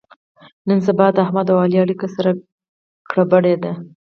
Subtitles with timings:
[0.67, 2.31] نن سبا د احمد او علي اړیکه سره
[3.11, 3.73] ګړبړ ده.